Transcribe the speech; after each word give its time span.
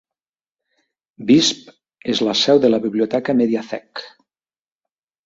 Visp 1.31 1.69
és 2.13 2.21
la 2.29 2.33
seu 2.45 2.61
de 2.63 2.71
la 2.75 2.79
biblioteca 2.87 3.37
"Mediathek". 3.43 4.03